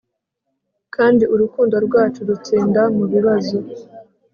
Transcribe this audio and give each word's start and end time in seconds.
kandi 0.95 1.23
urukundo 1.33 1.75
rwacu 1.85 2.19
rutsinda 2.29 2.81
mubibazo 2.97 3.57